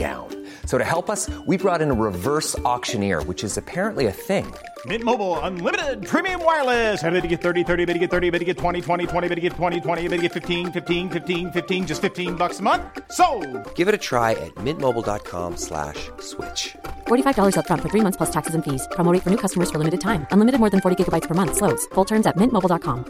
[0.00, 0.28] down.
[0.64, 4.46] So to help us, we brought in a reverse auctioneer, which is apparently a thing.
[4.86, 7.02] Mint Mobile unlimited premium wireless.
[7.02, 9.28] Ready to get 30, 30, bit to get 30, bit to get 20, 20, 20,
[9.28, 12.60] bit to get 20, 20, bit to get 15, 15, 15, 15 just 15 bucks
[12.60, 12.82] a month.
[13.12, 13.26] So,
[13.74, 16.62] Give it a try at mintmobile.com slash switch.
[17.06, 18.88] $45 upfront for three months plus taxes and fees.
[18.96, 20.26] Promo rate for new customers for limited time.
[20.32, 21.56] Unlimited more than 40 gigabytes per month.
[21.60, 21.84] Slows.
[21.94, 23.04] Full terms at mintmobile.com.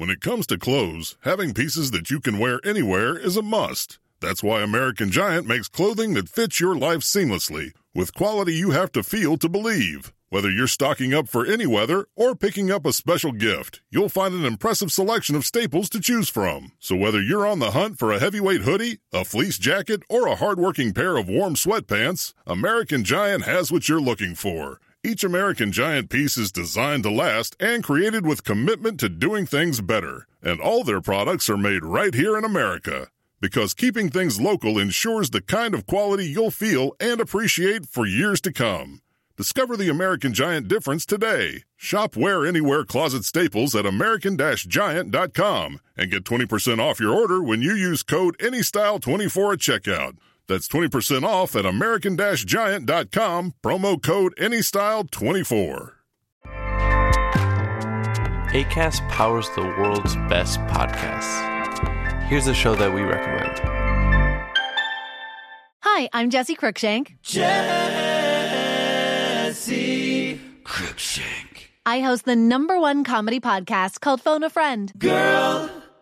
[0.00, 3.98] When it comes to clothes, having pieces that you can wear anywhere is a must.
[4.20, 8.90] That's why American Giant makes clothing that fits your life seamlessly, with quality you have
[8.92, 10.12] to feel to believe.
[10.30, 14.34] Whether you're stocking up for any weather or picking up a special gift, you'll find
[14.34, 16.72] an impressive selection of staples to choose from.
[16.78, 20.36] So whether you're on the hunt for a heavyweight hoodie, a fleece jacket, or a
[20.36, 24.80] hardworking pair of warm sweatpants, American Giant has what you're looking for.
[25.02, 29.80] Each American Giant piece is designed to last and created with commitment to doing things
[29.80, 30.26] better.
[30.42, 33.08] And all their products are made right here in America.
[33.40, 38.40] Because keeping things local ensures the kind of quality you'll feel and appreciate for years
[38.42, 39.00] to come.
[39.36, 41.62] Discover the American Giant difference today.
[41.76, 47.62] Shop Wear Anywhere Closet Staples at American Giant.com and get 20% off your order when
[47.62, 50.16] you use code ANYSTYLE24 at checkout.
[50.48, 55.92] That's 20% off at American Giant.com, promo code ANYSTYLE24.
[58.48, 61.57] ACAST powers the world's best podcasts.
[62.28, 63.58] Here's a show that we recommend.
[65.80, 67.16] Hi, I'm Jesse Cruikshank.
[67.22, 67.48] Jesse
[70.62, 71.68] Cruikshank.
[71.86, 74.92] I host the number one comedy podcast called Phone a Friend.
[74.98, 75.70] Girl,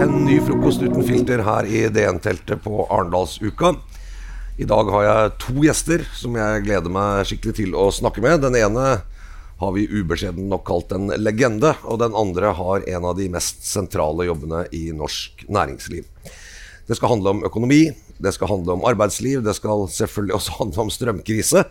[0.00, 3.74] en, ny, frokost uten filter her i DN-teltet på Arendalsuka.
[4.56, 8.40] I dag har jeg to gjester som jeg gleder meg skikkelig til å snakke med.
[8.40, 8.84] Den ene
[9.60, 13.60] har vi ubeskjeden nok kalt en legende, og den andre har en av de mest
[13.68, 16.08] sentrale jobbene i norsk næringsliv.
[16.88, 17.82] Det skal handle om økonomi,
[18.24, 21.66] det skal handle om arbeidsliv, det skal selvfølgelig også handle om strømkrise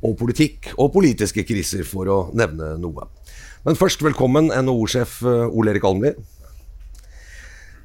[0.00, 3.06] og politikk og politiske kriser, for å nevne noe.
[3.62, 6.16] Men først velkommen NHO-sjef eh, Ole Erik Almli.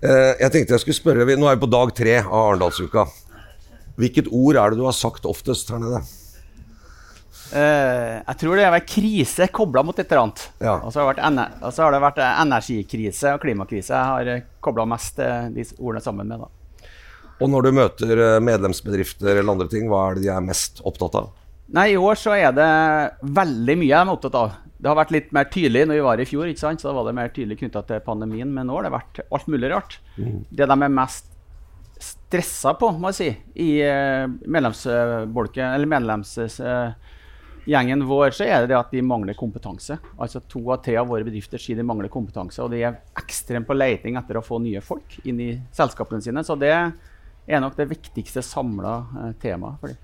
[0.05, 3.07] Eh, Jeg tenkte jeg skulle spørre, Nå er vi på dag tre av Arendalsuka.
[3.95, 6.03] Hvilket ord er det du har sagt oftest her nede?
[7.45, 10.41] Uh, jeg tror det har vært krise kobla mot et eller annet.
[10.59, 10.73] Ja.
[10.81, 15.65] Og så har, har det vært eh, energikrise og klimakrise jeg har kobla mest de
[15.77, 16.43] ordene sammen med.
[16.43, 16.89] da.
[17.39, 21.17] Og når du møter medlemsbedrifter eller andre ting, hva er det de er mest opptatt
[21.21, 21.31] av?
[21.73, 22.67] Nei, I år så er det
[23.25, 24.51] veldig mye jeg er opptatt av.
[24.77, 26.81] Det har vært litt mer tydelig når vi var i fjor, ikke sant?
[26.81, 28.51] så da var det mer tydelig knytta til pandemien.
[28.53, 29.93] Men nå har det vært alt mulig rart.
[30.51, 31.25] Det de er mest
[32.05, 33.29] stressa på, må jeg si,
[33.63, 39.95] i eh, medlemsbolken, eller medlemsgjengen vår, så er det det at de mangler kompetanse.
[40.21, 43.65] Altså To av tre av våre bedrifter sier de mangler kompetanse, og de er ekstremt
[43.65, 46.43] på leiting etter å få nye folk inn i selskapene sine.
[46.45, 48.93] Så det er nok det viktigste samla
[49.23, 49.99] eh, temaet for dem.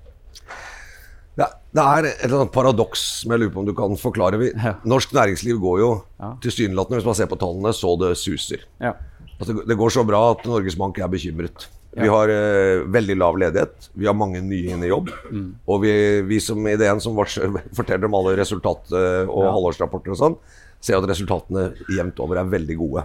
[1.40, 4.38] Det, det er et eller annet paradoks som jeg lurer på om du kan forklare.
[4.42, 4.74] Vi, Ja.
[4.86, 6.34] Norsk næringsliv går jo Ja.
[6.44, 8.66] tilsynelatende, hvis man ser på tallene, så det suser.
[8.82, 8.94] Ja.
[9.40, 11.68] Altså, det går så bra at Norges Bank er bekymret.
[11.96, 15.10] Vi har eh, veldig lav ledighet, vi har mange nye inn i jobb.
[15.32, 15.48] Mm.
[15.68, 17.16] Og vi, vi som ideen som
[17.80, 20.38] forteller om alle resultat- eh, og halvårsrapporter og sånn,
[20.80, 23.04] ser at resultatene jevnt over er veldig gode.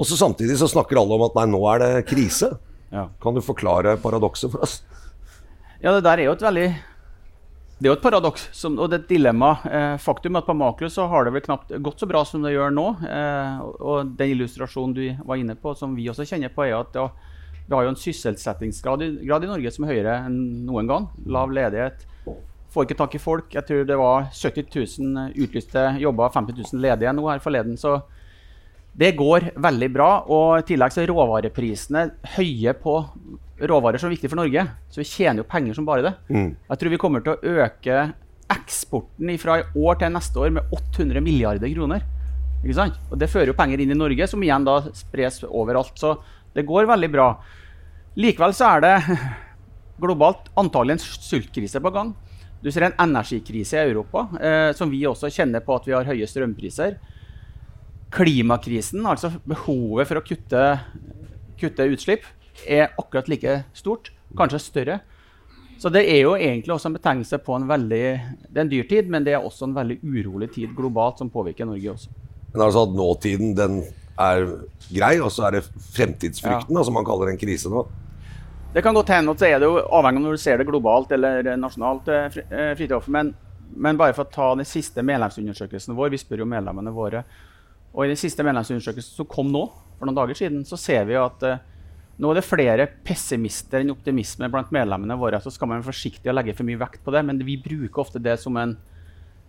[0.00, 2.52] Og så samtidig så snakker alle om at nei, nå er det krise.
[2.92, 3.06] Ja.
[3.22, 4.82] Kan du forklare paradokset for oss?
[5.82, 6.66] Ja, det der er jo et veldig
[7.82, 9.48] Det er jo et paradoks som, og det er et dilemma.
[9.66, 12.44] Eh, faktum er at på makro så har det vel knapt gått så bra som
[12.44, 12.84] det gjør nå.
[13.02, 16.94] Eh, og- den illustrasjonen du var inne på, som vi også kjenner på, er at
[16.94, 17.08] ja,
[17.68, 21.08] Vi har jo en sysselsettingsgrad i, i Norge som er høyere enn noen gang.
[21.26, 22.04] Lav ledighet.
[22.74, 23.54] Får ikke tak i folk.
[23.54, 27.78] Jeg tror det var 70 000 utlyste jobber, 50 000 ledige nå her forleden.
[27.78, 28.02] Så
[28.98, 30.10] det går veldig bra.
[30.26, 32.96] Og i tillegg så er råvareprisene høye på
[33.60, 34.64] råvarer som er viktig for Norge.
[34.90, 36.14] Så vi tjener jo penger som bare det.
[36.70, 38.12] Jeg tror vi kommer til å øke
[38.52, 42.02] eksporten fra i år til neste år med 800 milliarder kroner.
[42.62, 42.98] Ikke sant?
[43.10, 45.96] Og Det fører jo penger inn i Norge, som igjen da spres overalt.
[45.98, 46.16] Så
[46.54, 47.28] det går veldig bra.
[48.16, 48.94] Likevel så er det
[50.02, 52.12] globalt antagelig en sultkrise på gang.
[52.62, 56.06] Du ser en energikrise i Europa, eh, som vi også kjenner på at vi har
[56.06, 56.98] høye strømpriser.
[58.12, 60.62] Klimakrisen, altså behovet for å kutte,
[61.58, 62.28] kutte utslipp,
[62.66, 65.00] er akkurat like stort, kanskje større.
[65.82, 68.04] Så det er jo egentlig også en betegnelse på en veldig
[68.46, 71.30] Det er en dyr tid, men det er også en veldig urolig tid globalt som
[71.30, 72.12] påvirker Norge også.
[72.52, 73.82] Men altså at nåtiden den
[74.20, 74.44] er
[74.92, 75.64] grei, og så er det
[75.96, 77.86] fremtidsfrykten da, som man kaller en krise nå.
[78.72, 80.68] Det kan godt hende at så er det jo avhengig av når du ser det
[80.68, 82.08] globalt eller nasjonalt.
[82.08, 83.34] eh, eh, Fridtjof, Men,
[83.74, 87.24] men bare for å ta den siste medlemsundersøkelsen vår, vi spør jo medlemmene våre.
[87.92, 89.66] Og i den siste medlemsundersøkelsen som kom nå,
[89.98, 91.60] for noen dager siden, så ser vi at eh,
[92.20, 95.40] nå er det flere pessimister enn optimisme blant medlemmene våre.
[95.42, 98.04] Så skal man være forsiktig og legge for mye vekt på det, men vi bruker
[98.04, 98.76] ofte det som en,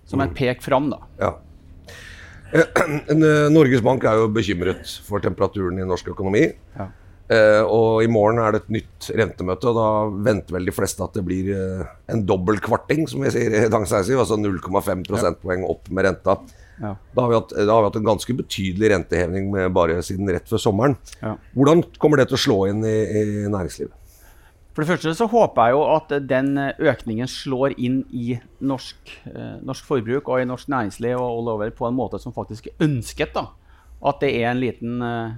[0.09, 0.91] som en pek fram.
[0.93, 1.01] da.
[1.21, 1.33] Ja.
[2.53, 6.43] Eh, Norges Bank er jo bekymret for temperaturen i norsk økonomi.
[6.77, 6.85] Ja.
[7.33, 9.87] Eh, og i morgen er det et nytt rentemøte, og da
[10.27, 13.63] venter vel de fleste at det blir eh, en dobbel kvarting, som vi sier i
[13.71, 16.37] Dagens Næringsliv, altså 0,5 prosentpoeng opp med renta.
[16.81, 16.93] Ja.
[17.13, 20.29] Da har, vi hatt, da har vi hatt en ganske betydelig renteheving med bare siden
[20.33, 20.95] rett før sommeren.
[21.21, 21.35] Ja.
[21.53, 23.93] Hvordan kommer det til å slå inn i, i næringslivet?
[24.73, 29.57] For det første så håper jeg jo at den økningen slår inn i norsk, eh,
[29.61, 32.87] norsk forbruk og i norsk næringsliv og all over på en måte som faktisk er
[32.87, 33.35] ønsket.
[33.35, 33.51] da.
[34.01, 35.35] At det er en liten eh,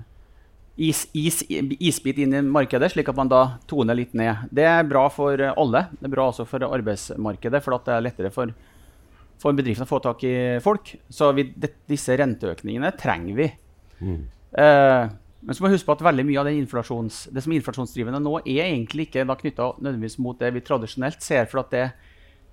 [0.88, 4.48] is, is, isbit inn i markedet, slik at man da toner litt ned.
[4.56, 5.84] Det er bra for alle.
[6.00, 8.56] Det er bra også for arbeidsmarkedet, for at det er lettere for,
[9.42, 10.96] for bedriftene å få tak i folk.
[11.10, 13.50] Så vi, det, disse renteøkningene trenger vi.
[14.56, 15.14] Eh,
[15.46, 17.60] men så må vi huske på at veldig mye av det, inflasjons, det som er
[17.60, 21.46] inflasjonsdrivende nå, er egentlig ikke knytta nødvendigvis mot det vi tradisjonelt ser.
[21.52, 21.84] For at det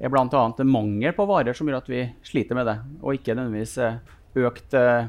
[0.02, 0.42] er bl.a.
[0.66, 4.02] mangel på varer som gjør at vi sliter med det, og ikke nødvendigvis eh,
[4.42, 5.08] økt eh,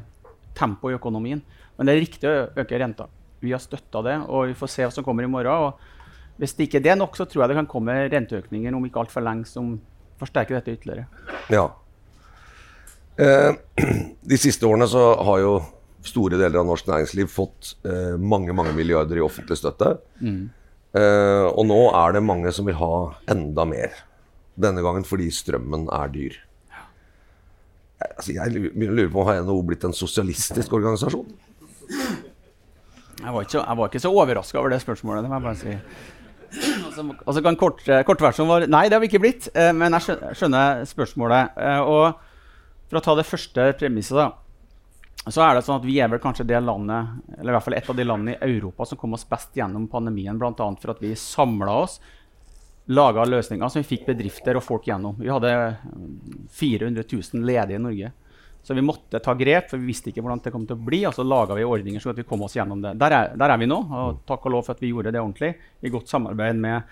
[0.56, 1.42] tempo i økonomien.
[1.74, 3.08] Men det er riktig å øke renta.
[3.44, 5.50] Vi har støtta det, og vi får se hva som kommer i morgen.
[5.74, 8.86] og Hvis det ikke er det nok, så tror jeg det kan komme renteøkninger om
[8.86, 9.74] ikke altfor lenge som
[10.24, 11.06] forsterker dette ytterligere.
[11.52, 11.68] Ja.
[13.16, 13.52] Eh,
[14.32, 15.54] de siste årene så har jo
[16.04, 19.94] store deler av norsk næringsliv fått eh, mange mange milliarder i offentlig støtte.
[20.94, 22.96] Eh, og nå er det mange som vil ha
[23.30, 23.94] enda mer.
[24.54, 26.36] Denne gangen fordi strømmen er dyr.
[27.94, 31.26] Jeg, altså, jeg begynner å lure på om har NHO blitt en sosialistisk organisasjon?
[33.24, 35.24] Jeg var ikke så, jeg var ikke så overraska over det spørsmålet.
[35.24, 35.74] det må jeg bare si.
[36.94, 39.48] Altså, altså kan kort, Kortversjonen var Nei, det har vi ikke blitt.
[39.50, 41.58] Eh, men jeg skjønner spørsmålet.
[41.58, 42.20] Eh, og
[42.88, 44.30] for å ta det første premisset, da.
[45.24, 47.78] Så er det sånn at Vi er vel kanskje det landet, eller i hvert fall
[47.78, 50.36] et av de landene i Europa som kom oss best gjennom pandemien.
[50.38, 50.52] Bl.a.
[50.52, 51.96] for at vi samla oss,
[52.92, 55.16] laga løsninger som vi fikk bedrifter og folk gjennom.
[55.16, 58.12] Vi hadde mm, 400 000 ledige i Norge.
[58.64, 61.02] Så vi måtte ta grep, for vi visste ikke hvordan det kom til å bli.
[61.04, 62.94] Og så laga vi ordninger så at vi kom oss gjennom det.
[63.00, 65.20] Der er, der er vi nå, og takk og lov for at vi gjorde det
[65.20, 65.52] ordentlig.
[65.84, 66.88] I godt samarbeid med,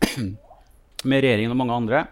[1.10, 2.04] med regjeringen og mange andre.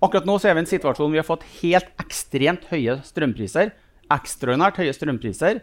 [0.00, 3.74] Akkurat nå så er vi i en situasjon vi har fått helt ekstremt høye strømpriser.
[4.16, 5.60] Ekstraordinært høye strømpriser.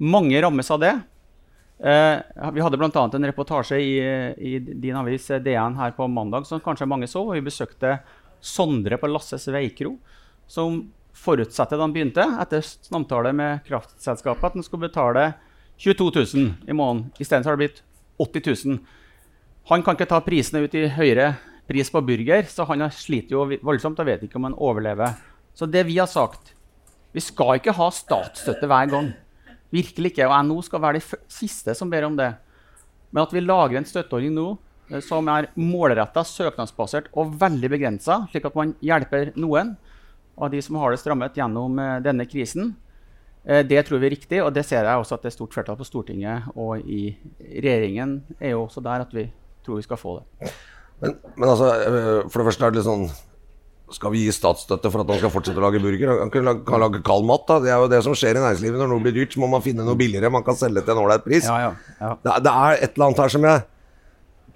[0.00, 0.94] Mange rammes av det.
[1.82, 2.16] Eh,
[2.56, 3.04] vi hadde bl.a.
[3.04, 3.94] en reportasje i,
[4.38, 7.24] i din avis eh, DN her på mandag som kanskje mange så.
[7.26, 7.96] og Vi besøkte
[8.42, 9.96] Sondre på Lasses Veikro,
[10.50, 10.80] som
[11.12, 15.32] forutsatte da han begynte, etter samtale med kraftselskapet, at han skulle betale
[15.82, 17.10] 22 000 i måneden.
[17.20, 17.82] Isteden har det blitt
[18.22, 18.78] 80 000.
[19.70, 21.34] Han kan ikke ta prisene ut i høyere
[21.68, 25.14] pris på burger, så han sliter jo voldsomt og vet ikke om han overlever.
[25.54, 26.54] Så det vi har sagt
[27.12, 29.10] Vi skal ikke ha statsstøtte hver gang.
[29.68, 30.24] Virkelig ikke.
[30.24, 32.30] Og NHO skal være de siste som ber om det.
[33.12, 34.46] Men at vi lager en støtteordning nå
[34.88, 39.74] eh, som er målretta, søknadsbasert og veldig begrensa, slik at man hjelper noen
[40.36, 42.74] av de som har det strammet gjennom eh, denne krisen.
[43.44, 45.56] Eh, det tror vi er riktig, og det ser jeg også at det er stort
[45.56, 47.10] flertall på Stortinget og i
[47.40, 49.26] regjeringen er jo også der at vi
[49.66, 50.52] tror vi skal få det.
[51.02, 53.08] Men, men altså, øh, for det første er det litt sånn
[53.92, 56.14] Skal vi gi statsstøtte for at han skal fortsette å lage burger?
[56.22, 57.58] Han kan lage, kan lage kald mat, da.
[57.60, 58.78] Det er jo det som skjer i næringslivet.
[58.80, 61.02] Når noe blir dyrt, så må man finne noe billigere man kan selge til en
[61.02, 61.44] ålreit pris.
[61.44, 62.14] Ja, ja, ja.
[62.22, 63.66] Det, det er et eller annet her som jeg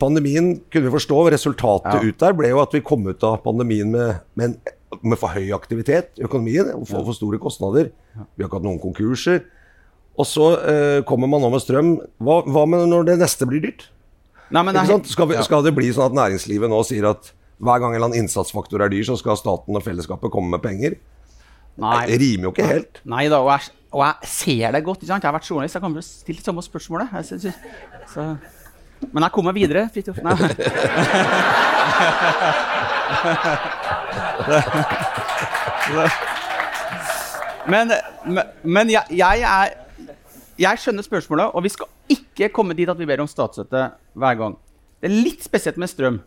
[0.01, 1.21] Pandemien kunne vi forstå.
[1.33, 5.19] Resultatet ut der ble jo at vi kom ut av pandemien med, med, en, med
[5.21, 7.91] for høy aktivitet i økonomien og for, for store kostnader.
[8.15, 9.45] Vi har ikke hatt noen konkurser.
[10.17, 11.91] Og så eh, kommer man nå med strøm.
[12.25, 13.83] Hva, hva med når det neste blir dyrt?
[14.49, 15.03] Nei, men det er-?
[15.11, 18.11] Skal, vi, skal det bli sånn at næringslivet nå sier at hver gang en eller
[18.11, 20.93] annen innsatsfaktor er dyr, så skal staten og fellesskapet komme med penger?
[21.81, 22.07] Nei.
[22.09, 22.95] Det rimer jo ikke helt.
[23.09, 23.61] Nei da, og jeg,
[23.93, 25.05] og jeg ser det godt.
[25.05, 27.07] Jeg har vært journalist, jeg kan vel stille samme spørsmålet.
[27.19, 27.47] Jeg synes,
[28.13, 28.23] så.
[29.13, 30.19] Men jeg kommer videre, Fridtjof.
[30.25, 30.37] Nei.
[37.67, 37.91] Men,
[38.63, 39.75] men, jeg, jeg, er,
[40.61, 44.39] jeg skjønner spørsmålet, og vi skal ikke komme dit at vi ber om statsstøtte hver
[44.39, 44.57] gang.
[45.03, 46.21] Det er litt spesielt med strøm.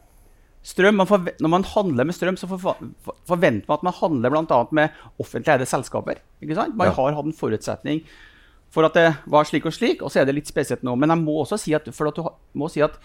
[0.65, 4.98] Strøm, man når man handler med strøm, så forventer man at man handler annet med
[5.19, 6.19] offentlig eide selskaper.
[6.43, 8.03] Man har hatt en forutsetning
[8.69, 10.93] for at det var slik og slik, og så er det litt spesielt nå.
[11.00, 12.27] Men jeg må også si at, for at du
[12.60, 13.00] må si at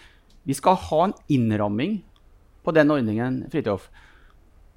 [0.45, 2.03] vi skal ha en innramming
[2.65, 3.87] på den ordningen, Fridtjof,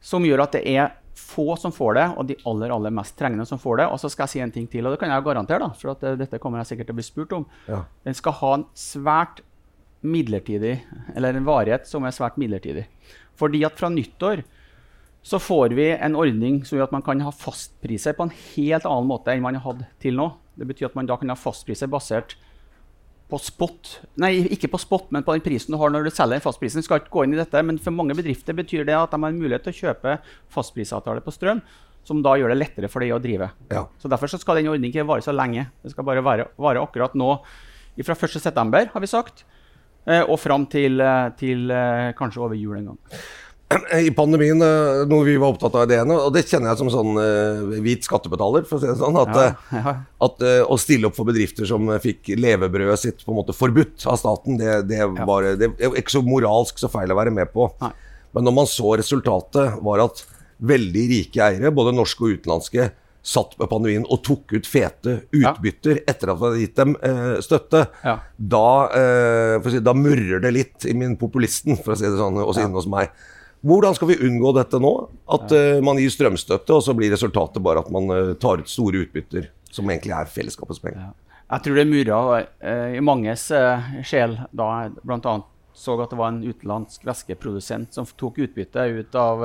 [0.01, 3.47] som gjør at det er få som får det, og de aller aller mest trengende
[3.49, 3.87] som får det.
[3.93, 5.93] Og så skal jeg si en ting til, og det kan jeg garantere, da, for
[5.93, 7.47] at eh, dette kommer jeg sikkert til å bli spurt om.
[7.67, 7.83] Ja.
[8.07, 9.43] Den skal ha en svært
[10.07, 10.77] midlertidig,
[11.19, 12.87] eller en varighet som er svært midlertidig.
[13.39, 14.45] Fordi at fra nyttår
[15.27, 18.87] så får vi en ordning som gjør at man kan ha fastpriser på en helt
[18.87, 20.31] annen måte enn man har hatt til nå.
[20.59, 22.37] Det betyr at man da kan ha fastpriser basert
[23.29, 23.91] på spot.
[24.21, 26.81] Nei, ikke på spot, men på den prisen du har når du selger fastprisen.
[26.81, 29.21] Jeg skal ikke gå inn i dette, men for mange bedrifter betyr det at de
[29.21, 30.17] har en mulighet til å kjøpe
[30.55, 31.61] fastprisavtale på strøm,
[32.09, 33.51] som da gjør det lettere for dem å drive.
[33.73, 33.85] Ja.
[34.01, 35.67] Så Derfor så skal den ordningen ikke vare så lenge.
[35.85, 37.35] Det skal bare vare, vare akkurat nå
[38.07, 39.45] fra 1.9., har vi sagt,
[40.07, 42.99] eh, og fram til, eh, til eh, kanskje over jul en gang.
[44.09, 47.19] I pandemien, eh, noe vi var opptatt av ideene og det kjenner jeg som sånn
[47.21, 49.95] eh, hvit skattebetaler, for å si det sånn, at, Ja, eh, ja.
[50.29, 54.21] at å stille opp for bedrifter som fikk levebrødet sitt på en måte forbudt av
[54.21, 57.69] staten, det, det var det ikke så moralsk så feil å være med på.
[57.83, 57.93] Nei.
[58.37, 60.25] Men når man så resultatet, var at
[60.59, 62.91] veldig rike eiere, både norske og utenlandske,
[63.29, 67.35] satt med pandemien og tok ut fete utbytter etter at vi hadde gitt dem eh,
[67.45, 67.83] støtte.
[68.07, 68.15] Ja.
[68.37, 72.41] Da, eh, si, da murrer det litt i min populisten, for å si det sånn,
[72.45, 73.13] også inne hos meg.
[73.61, 74.93] Hvordan skal vi unngå dette nå?
[75.35, 78.71] At uh, man gir strømstøtte, og så blir resultatet bare at man uh, tar ut
[78.71, 81.11] store utbytter, som egentlig er fellesskapets penger.
[81.49, 83.49] Jeg tror det murrer uh, i manges
[84.07, 85.35] sjel da jeg bl.a.
[85.75, 89.45] så at det var en utenlandsk væskeprodusent som tok utbytte ut av,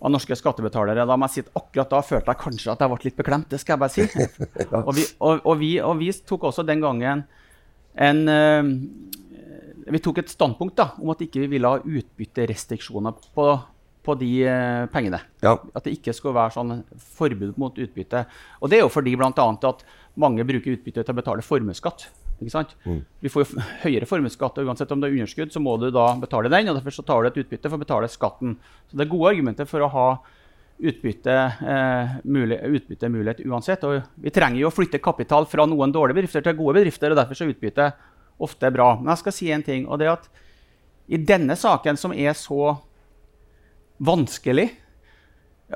[0.00, 1.04] av norske skattebetalere.
[1.08, 3.84] Da si akkurat da følte jeg kanskje at jeg ble litt beklemt, det skal jeg
[3.84, 4.08] bare si.
[4.86, 7.26] og, vi, og, og, vi, og vi tok også den gangen
[7.92, 8.24] en
[9.86, 13.46] Vi tok et standpunkt da, om at ikke vi ville ha utbytterestriksjoner på,
[14.06, 15.22] på de eh, pengene.
[15.42, 15.56] Ja.
[15.74, 16.82] At det ikke skulle være sånn
[17.16, 18.26] forbud mot utbytte.
[18.60, 19.86] Og det er jo fordi annet at
[20.20, 22.10] mange bruker utbytte til å betale formuesskatt.
[22.42, 23.02] Mm.
[23.22, 26.08] Vi får jo høyere formuesskatt, og uansett om det er underskudd, så må du da
[26.18, 26.70] betale den.
[26.70, 28.56] og Derfor så tar du et utbytte for å betale skatten.
[28.90, 30.06] Så det er gode argumenter for å ha
[30.82, 33.84] utbytte, eh, mulig, utbyttemulighet uansett.
[33.86, 37.20] Og vi trenger jo å flytte kapital fra noen dårlige bedrifter til gode bedrifter, og
[37.20, 37.92] derfor så utbytte
[38.42, 38.94] ofte er bra.
[39.00, 40.30] Men jeg skal si en ting, og det at
[41.12, 42.76] i denne saken, som er så
[44.02, 44.68] vanskelig,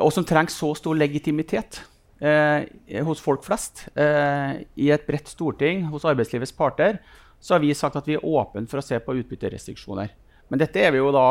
[0.02, 1.80] og som trenger så stor legitimitet
[2.20, 2.66] eh,
[3.06, 7.00] hos folk flest, eh, i et bredt storting, hos arbeidslivets parter,
[7.40, 10.12] så har vi sagt at vi er åpne for å se på utbytterestriksjoner.
[10.49, 11.28] Men dette er vi jo da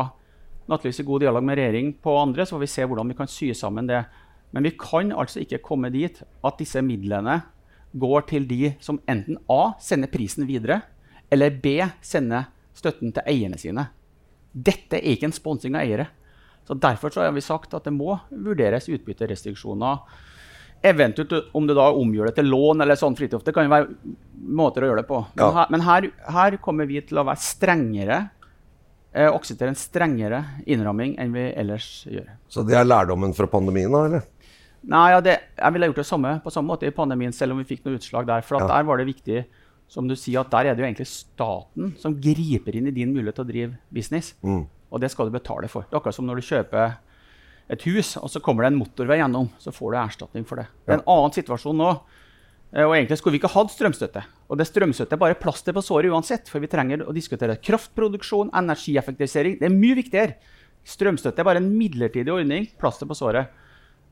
[0.70, 3.30] naturligvis i god dialog med regjering på andre, så får vi se hvordan vi kan
[3.30, 4.02] sy sammen det.
[4.56, 7.42] Men vi kan altså ikke komme dit at disse midlene
[7.96, 10.82] går til de som enten A sender prisen videre,
[11.32, 13.88] eller B Sende støtten til eierne sine.
[14.56, 16.08] Dette er ikke en sponsing av eiere.
[16.68, 20.00] Så Derfor så har vi sagt at det må vurderes utbytterestriksjoner.
[20.86, 23.42] Eventuelt om du da omgjør det til lån eller sånn fritid.
[23.46, 24.16] Det kan jo være
[24.60, 25.20] måter å gjøre det på.
[25.36, 25.52] Men, Ja.
[25.52, 28.30] her, men her, her kommer vi til å være strengere
[29.16, 32.28] eh, akseptere en strengere innramming enn vi ellers gjør.
[32.50, 34.22] Så det er lærdommen fra pandemien, da, eller?
[34.86, 37.58] Nei, ja, det, Jeg ville gjort det samme på samme måte i pandemien, selv om
[37.64, 38.42] vi fikk noe utslag der.
[38.46, 38.76] For at Ja.
[38.76, 39.46] der var det viktig,
[39.88, 43.14] som du sier, at der er det jo egentlig staten som griper inn i din
[43.14, 44.34] mulighet til å drive business.
[44.44, 45.86] Og det skal du betale for.
[45.86, 46.96] Det er akkurat som når du kjøper
[47.70, 50.68] et hus, og så kommer det en motorvei gjennom, så får du erstatning for det.
[50.86, 51.90] Det er en annen situasjon nå.
[52.74, 54.22] eh, Og egentlig skulle vi ikke hatt strømstøtte.
[54.50, 58.52] Og det strømstøtte er bare plaster på såret uansett, for vi trenger å diskutere kraftproduksjon,
[58.54, 59.58] energieffektivisering.
[59.60, 60.36] Det er mye viktigere.
[60.86, 63.50] Strømstøtte er bare en midlertidig ordning, plaster på såret.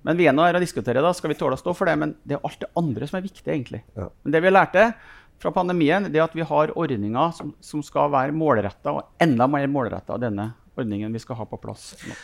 [0.03, 1.93] Men vi er nå her og diskuterer, da skal vi tåle å stå for det.
[2.01, 3.83] Men det er alt det andre som er viktig, egentlig.
[3.95, 4.09] Ja.
[4.25, 4.87] Men det vi lærte
[5.41, 9.67] fra pandemien, det at vi har ordninger som, som skal være målretta, og enda mer
[9.71, 11.93] målretta av denne ordningen vi skal ha på plass.
[12.07, 12.15] nå.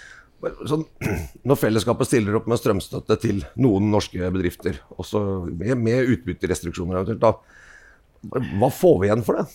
[0.70, 0.86] Sånn,
[1.50, 7.24] når fellesskapet stiller opp med strømstøtte til noen norske bedrifter, også med, med utbytterestriksjoner eventuelt,
[7.24, 9.48] da, hva får vi igjen for det?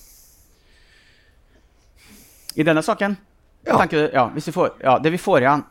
[2.54, 3.16] I denne saken
[3.66, 3.80] Ja.
[3.88, 5.64] du, ja, får, ja, Det vi får igjen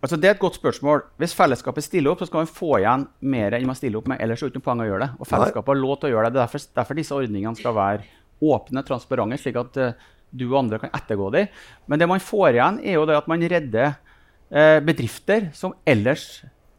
[0.00, 1.02] Altså Det er et godt spørsmål.
[1.20, 4.20] Hvis fellesskapet stiller opp, så skal man få igjen mer enn man stiller opp med.
[4.24, 5.10] Ellers er det ikke noe poeng å gjøre det.
[5.20, 6.32] Og fellesskapet har lov til å gjøre det.
[6.32, 8.06] Det er derfor, derfor disse ordningene skal være
[8.40, 11.50] åpne, transparente, slik at uh, du og andre kan ettergå dem.
[11.90, 16.30] Men det man får igjen, er jo det at man redder uh, bedrifter som ellers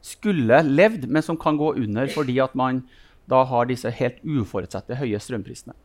[0.01, 2.81] skulle levd, men som kan gå under fordi at man
[3.29, 5.77] da har disse helt uforutsette høye strømprisene.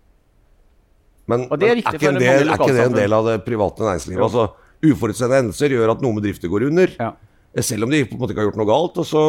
[1.27, 3.83] Men, er men er, ikke en del, er ikke det en del av det private
[3.83, 4.23] næringslivet?
[4.23, 4.47] Altså,
[4.85, 6.93] Uforutsette hendelser gjør at noen bedrifter går under.
[7.01, 7.13] Ja.
[7.65, 8.99] Selv om de på en måte ikke har gjort noe galt.
[9.01, 9.21] Og så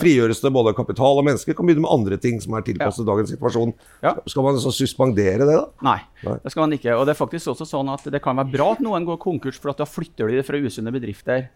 [0.00, 1.54] frigjøres det både kapital og mennesker.
[1.54, 3.76] Kan begynne med andre ting som er tilpasset dagens situasjon.
[4.02, 4.16] Ja.
[4.26, 5.68] Skal man så suspendere det, da?
[5.86, 6.34] Nei, Nei.
[6.42, 6.96] det skal man ikke.
[6.98, 9.60] Og det er faktisk også sånn at det kan være bra at noen går konkurs,
[9.62, 11.46] for at da flytter de det fra usunne bedrifter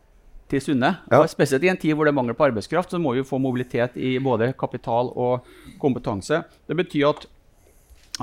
[0.50, 0.92] til sunne.
[1.10, 1.22] Ja.
[1.22, 3.40] Og spesielt i en tid hvor det er mangel på arbeidskraft, så må vi få
[3.42, 5.50] mobilitet i både kapital og
[5.82, 6.42] kompetanse.
[6.70, 7.26] Det betyr at,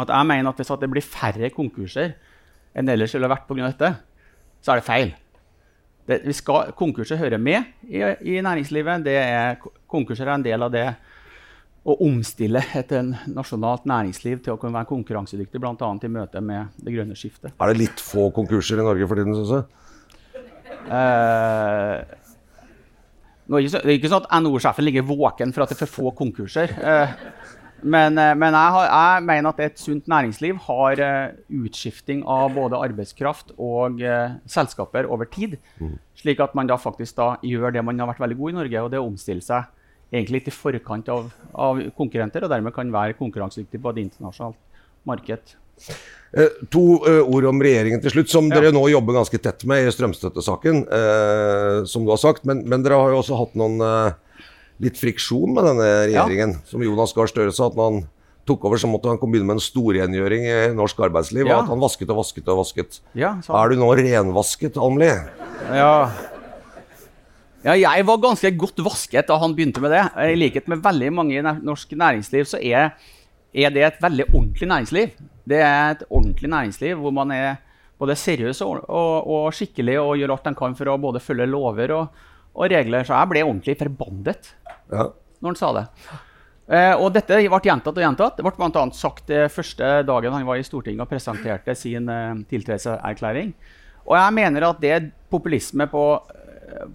[0.03, 2.15] at jeg mener at hvis det blir færre konkurser
[2.77, 3.67] enn ellers ville vært pga.
[3.71, 3.93] dette,
[4.61, 5.13] så er det feil.
[6.07, 9.03] Det, vi skal, konkurser hører med i, i næringslivet.
[9.05, 9.57] Det er,
[9.91, 10.87] konkurser er en del av det
[11.87, 12.91] å omstille et
[13.31, 15.91] nasjonalt næringsliv til å kunne være konkurransedyktig, bl.a.
[16.03, 17.53] i møte med det grønne skiftet.
[17.55, 19.67] Er det litt få konkurser i Norge for tiden, syns jeg?
[20.87, 22.17] Eh,
[23.47, 26.73] det er ikke sånn at NHO-sjefen ligger våken for at det er for få konkurser.
[26.75, 27.15] Eh,
[27.81, 32.53] men eh, men jeg, har, jeg mener at et sunt næringsliv har eh, utskifting av
[32.55, 35.57] både arbeidskraft og uh, selskaper over tid.
[36.17, 38.81] Slik at man da faktisk da gjør det man har vært veldig god i Norge,
[38.83, 39.69] og det er å omstille seg
[40.11, 44.83] egentlig litt i forkant av, av konkurrenter, og dermed kan være konkurransedyktig på et internasjonalt
[45.07, 45.55] marked.
[46.33, 48.59] Eh, to eh, ord om regjeringen til slutt, som Ja.
[48.59, 50.87] dere nå jobber ganske tett med i strømstøttesaken.
[50.91, 53.77] eh, som du har sagt, men, men dere har jo også hatt noen
[54.83, 56.55] litt friksjon med denne regjeringen.
[56.69, 57.99] Som Jonas Gahr Støre sa, at når han
[58.47, 61.49] tok over, så måtte han begynne med en storrengjøring i norsk arbeidsliv.
[61.49, 61.61] Ja.
[61.61, 62.99] At han vasket og vasket og vasket.
[63.17, 65.09] Ja, Er du nå renvasket, Almli?
[65.75, 65.91] Ja.
[67.65, 70.05] ja, jeg var ganske godt vasket da han begynte med det.
[70.15, 72.93] I likhet med veldig mange i norsk næringsliv så er,
[73.53, 75.17] er det et veldig ordentlig næringsliv.
[75.47, 77.57] Det er et ordentlig næringsliv hvor man er
[77.97, 81.49] både seriøs og, og, og skikkelig og gjør alt man kan for å både følge
[81.49, 83.03] lover og, og regler.
[83.03, 84.51] Så jeg ble ordentlig forbannet
[84.91, 85.09] Ja.
[85.41, 85.85] når han sa det.
[86.67, 88.39] Eh, og dette ble gjentatt og gjentatt.
[88.39, 92.39] Det ble annet sagt eh, første dagen han var i Stortinget og presenterte sin eh,
[92.51, 93.53] tiltredelseserklæring.
[94.07, 96.03] Og jeg mener at det er populisme på,
[96.71, 96.89] eh,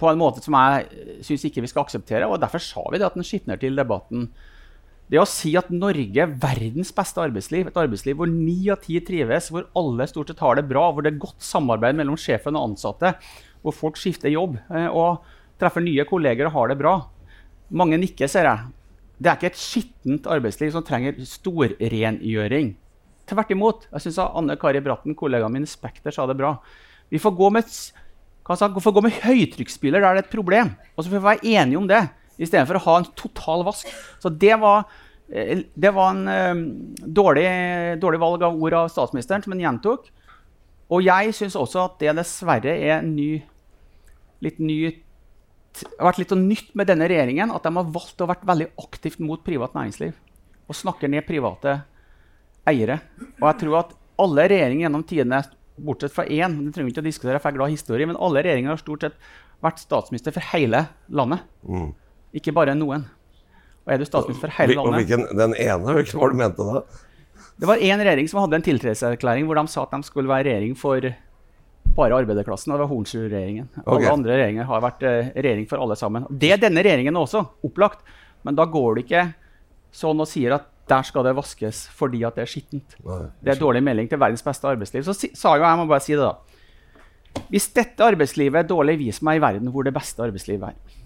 [0.00, 2.28] på en måte som jeg syns ikke vi skal akseptere.
[2.28, 4.30] og Derfor sa vi det at den skitner til debatten.
[5.08, 8.98] Det å si at Norge er verdens beste arbeidsliv, et arbeidsliv hvor ni av ti
[9.00, 12.58] trives, hvor alle stort sett har det bra, hvor det er godt samarbeid mellom sjefen
[12.60, 13.14] og ansatte,
[13.64, 15.24] hvor folk skifter jobb eh, og
[15.58, 16.98] treffer nye kolleger og har det bra.
[17.68, 18.74] Mange nikker, ser jeg.
[19.18, 22.76] Det er ikke et skittent arbeidsliv som trenger storrengjøring.
[23.28, 23.88] Tvert imot.
[23.92, 26.54] Jeg syns Anne Kari Bratten, kollegaen min Spekter, sa det bra.
[27.12, 30.72] Vi får gå med, sa, får gå med høytrykksspyler der det er et problem.
[30.94, 32.00] Og så får vi være enige om det,
[32.38, 33.90] istedenfor å ha en total vask.
[34.22, 34.86] Så det var,
[35.28, 36.62] eh, det var en eh,
[37.04, 37.48] dårlig,
[38.00, 40.08] dårlig valg av ord av statsministeren, som han gjentok.
[40.88, 43.42] Og jeg syns også at det dessverre er en ny,
[44.40, 44.78] litt ny
[45.98, 49.20] vært litt sånn nytt med denne regjeringen at de har valgt å være veldig aktivt
[49.24, 50.16] mot privat næringsliv.
[50.68, 51.80] Og snakker ned private
[52.68, 53.00] eiere.
[53.38, 55.42] Og jeg tror at alle regjeringer gjennom tidene,
[55.78, 58.08] bortsett fra én det trenger vi ikke å diskutere, for jeg er glad i historie,
[58.10, 59.20] men alle regjeringer har stort sett
[59.64, 61.44] vært statsminister for hele landet.
[62.36, 63.06] Ikke bare noen.
[63.86, 66.42] Og er du statsminister for hele landet og hvilken, den ene, hvilken var det du
[66.42, 66.82] mente da?
[67.58, 70.46] Det var én regjering som hadde en tiltredelseserklæring hvor de sa at de skulle være
[70.50, 71.08] regjering for
[71.98, 72.72] bare arbeiderklassen.
[72.72, 73.68] og Det var Hornsrud-regjeringen.
[73.82, 73.92] Okay.
[73.96, 76.26] Alle andre regjeringer har vært eh, regjering for alle sammen.
[76.30, 78.02] Det er denne regjeringen også, opplagt.
[78.46, 79.24] Men da går det ikke
[79.98, 82.96] sånn og sier at der skal det vaskes fordi at det er skittent.
[82.98, 85.04] Det er dårlig melding til verdens beste arbeidsliv.
[85.04, 87.42] Så si, sa jo jeg, må bare si det da.
[87.52, 91.04] Hvis dette arbeidslivet er dårlig, vis meg i verden hvor det beste arbeidslivet er.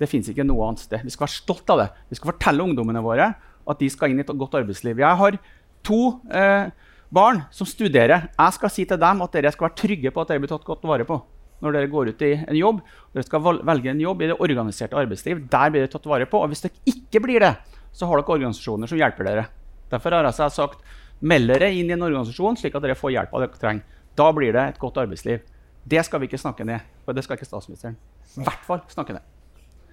[0.00, 1.04] Det fins ikke noe annet sted.
[1.04, 1.86] Vi skal være stolt av det.
[2.10, 3.30] Vi skal fortelle ungdommene våre
[3.66, 5.00] at de skal inn i et godt arbeidsliv.
[5.02, 5.38] Jeg har
[5.86, 6.00] to
[6.30, 6.72] eh,
[7.10, 8.28] barn som studerer.
[8.32, 10.66] Jeg skal si til dem at dere skal være trygge på at dere blir tatt
[10.66, 11.18] godt vare på
[11.64, 12.80] når dere går ut i en jobb.
[13.14, 15.46] Dere skal velge en jobb i det organiserte arbeidsliv.
[15.52, 16.42] Der blir dere tatt vare på.
[16.42, 17.54] Og hvis dere ikke blir det,
[17.96, 19.46] så har dere organisasjoner som hjelper dere.
[19.90, 20.82] Derfor har jeg sagt
[21.24, 24.02] meld dere inn i en organisasjon, slik at dere får hjelp av dere trenger.
[24.16, 25.40] Da blir det et godt arbeidsliv.
[25.86, 26.84] Det skal vi ikke snakke ned.
[27.06, 27.96] Og det skal ikke statsministeren.
[28.36, 29.35] I hvert fall snakke ned.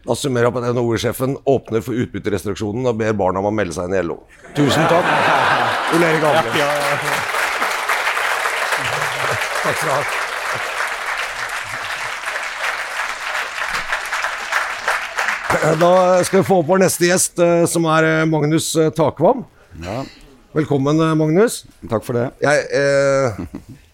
[0.03, 3.75] Da summerer jeg opp at NHO-sjefen åpner for utbytterestriksjonen og ber barna om å melde
[3.75, 4.17] seg inn i LO.
[4.57, 5.07] Tusen takk.
[5.95, 6.65] Ole Erik Almli.
[9.63, 10.01] Takk skal du ha.
[15.79, 15.93] Da
[16.27, 19.45] skal vi få opp vår neste gjest, eh, som er eh, Magnus Takvam.
[19.77, 20.09] Takvam.
[20.53, 21.63] Velkommen, eh, Magnus.
[21.89, 22.27] Takk for det.
[22.43, 23.39] Jeg, eh,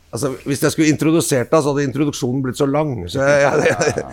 [0.09, 2.95] Altså, Hvis jeg skulle introdusert deg, så hadde introduksjonen blitt så lang.
[3.11, 4.05] Så jeg, jeg, jeg,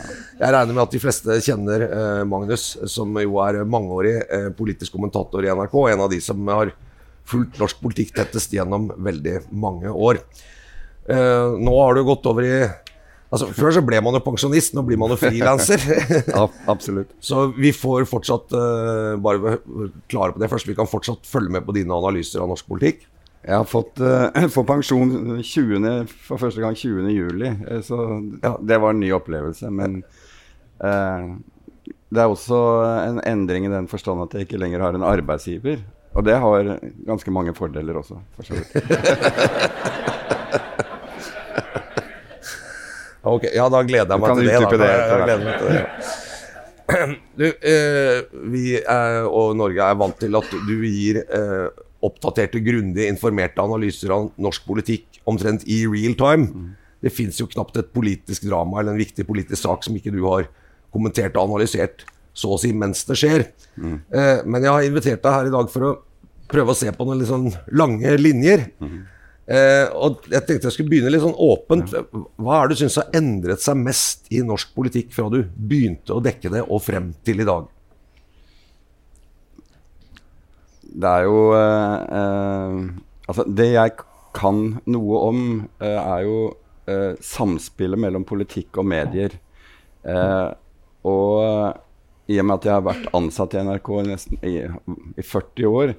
[0.42, 4.98] jeg regner med at de fleste kjenner eh, Magnus, som jo er mangeårig eh, politisk
[4.98, 5.78] kommentator i NRK.
[5.94, 6.74] En av de som har
[7.26, 10.20] fulgt norsk politikk tettest gjennom veldig mange år.
[11.08, 12.58] Eh, nå har du gått over i
[13.26, 15.82] Altså, Før så ble man jo pensjonist, nå blir man jo frilanser.
[16.36, 17.10] Ja, absolutt.
[17.28, 19.56] så vi får fortsatt eh, bare
[20.06, 20.68] klare på det først.
[20.70, 23.02] Vi kan fortsatt følge med på dine analyser av norsk politikk.
[23.46, 27.10] Jeg har fått uh, fått pensjon 20, for første gang 20.
[27.14, 27.98] juli, eh, så
[28.42, 29.70] ja, det var en ny opplevelse.
[29.70, 30.00] Men
[30.82, 31.36] uh,
[32.10, 32.58] det er også
[33.04, 35.78] en endring i den forstand at jeg ikke lenger har en arbeidsgiver.
[36.16, 36.72] Og det har
[37.06, 38.72] ganske mange fordeler også, for så vidt.
[43.26, 44.52] Ok, Ja, da gleder jeg meg til det.
[44.54, 44.76] Da.
[44.78, 45.80] det Jeg etter gleder meg til det.
[45.80, 45.86] ja.
[47.40, 48.20] Du, eh,
[48.52, 51.66] vi er, og Norge er vant til at du gir eh,
[52.04, 56.74] oppdaterte, grundig informerte analyser av norsk politikk omtrent i real time.
[57.02, 60.22] Det fins jo knapt et politisk drama eller en viktig politisk sak som ikke du
[60.26, 60.48] har
[60.92, 62.04] kommentert og analysert
[62.36, 63.46] så å si mens det skjer.
[63.80, 65.92] Eh, men jeg har invitert deg her i dag for å
[66.50, 68.66] prøve å se på noen litt sånn lange linjer.
[69.46, 71.94] Eh, og jeg tenkte jeg skulle begynne litt sånn åpent.
[72.36, 76.16] Hva er det du syns har endret seg mest i norsk politikk fra du begynte
[76.16, 77.68] å dekke det og frem til i dag?
[80.96, 82.78] Det er jo eh, eh,
[83.26, 83.96] Altså, det jeg
[84.36, 85.40] kan noe om,
[85.82, 86.36] eh, er jo
[86.86, 89.34] eh, samspillet mellom politikk og medier.
[90.06, 90.48] Eh,
[91.10, 95.66] og i og med at jeg har vært ansatt i NRK nesten i, i 40
[95.70, 95.94] år,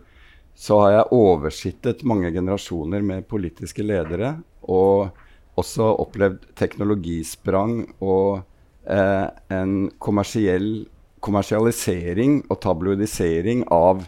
[0.57, 4.37] så har jeg oversittet mange generasjoner med politiske ledere.
[4.63, 5.11] Og
[5.59, 8.43] også opplevd teknologisprang og
[8.87, 10.85] eh, en kommersiell
[11.27, 14.05] kommersialisering og tabloidisering av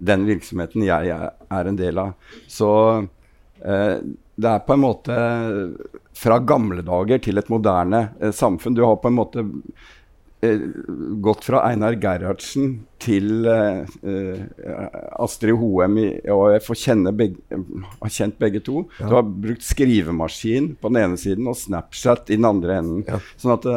[0.00, 2.16] den virksomheten jeg er, en del av.
[2.48, 2.72] Så
[3.60, 3.96] eh,
[4.40, 5.16] det er på en måte
[6.16, 8.76] fra gamle dager til et moderne eh, samfunn.
[8.76, 9.44] Du har på en måte
[10.40, 10.64] eh,
[11.24, 13.48] gått fra Einar Gerhardsen til
[15.20, 17.62] Astrid Hoem, i, og jeg får kjenne begge,
[18.00, 18.84] har kjent begge to.
[18.98, 23.24] Du har brukt skrivemaskin på den ene siden og Snapchat i den andre enden.
[23.40, 23.70] Sånn at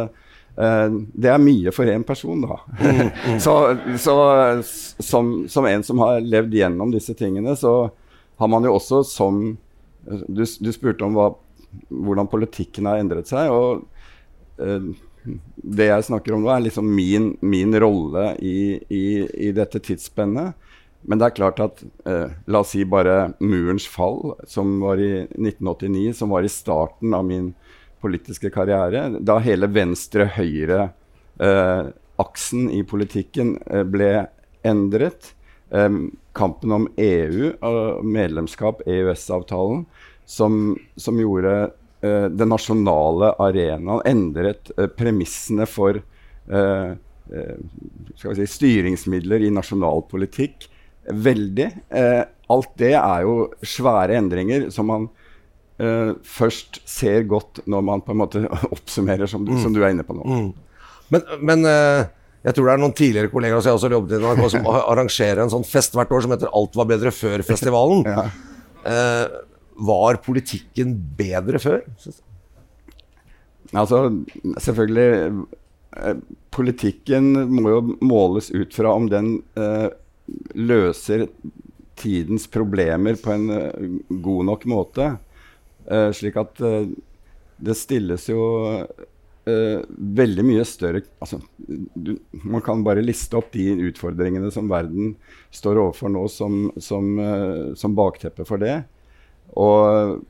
[0.53, 2.59] det er mye for én person, da.
[3.45, 3.53] så
[3.97, 4.15] så
[4.61, 7.89] som, som en som har levd gjennom disse tingene, så
[8.37, 9.57] har man jo også som
[10.03, 11.29] Du, du spurte om hva,
[11.87, 13.49] hvordan politikken har endret seg.
[13.49, 13.85] og
[14.59, 14.91] eh,
[15.55, 19.05] det jeg snakker om nå, er liksom min, min rolle i, i,
[19.47, 20.59] i dette tidsspennet.
[21.07, 25.23] Men det er klart at eh, La oss si bare murens fall, som var i
[25.23, 27.53] 1989, som var i starten av min
[28.03, 29.01] politiske karriere.
[29.23, 34.27] Da hele venstre-høyre-aksen i politikken eh, ble
[34.67, 35.33] endret.
[35.73, 39.85] Em, kampen om EU og medlemskap, EØS-avtalen,
[40.25, 41.71] som, som gjorde
[42.05, 47.57] eh, den nasjonale arenaen endret eh, premissene for eh, eh,
[48.21, 50.67] si, styringsmidler i nasjonal politikk
[51.09, 51.69] veldig.
[51.89, 55.09] Eh, alt det er jo svære endringer som man
[55.83, 58.41] eh, først ser godt når man på en måte
[58.75, 60.23] oppsummerer, som, du- som du er inne på nå.
[61.13, 62.03] Men, men uh,
[62.43, 65.43] jeg tror det er noen tidligere kollegaer som jeg også jobbet i NRK, som arrangerer
[65.43, 68.05] en sånn fest hvert år som heter 'Alt var bedre før'-festivalen.
[68.13, 68.27] Ja.
[68.87, 69.41] uh,
[69.83, 71.79] var politikken bedre før?
[73.73, 74.03] Altså,
[74.61, 75.45] selvfølgelig
[76.53, 79.87] Politikken må jo måles ut fra om den eh,
[80.57, 81.27] løser
[82.01, 85.07] tidens problemer på en god nok måte.
[85.85, 86.93] Eh, slik at eh,
[87.63, 88.43] det stilles jo
[89.43, 91.35] Uh, veldig mye større altså,
[91.67, 92.13] du,
[92.47, 95.17] Man kan bare liste opp de utfordringene som verden
[95.51, 98.77] står overfor nå, som, som, uh, som bakteppe for det.
[99.59, 100.23] Og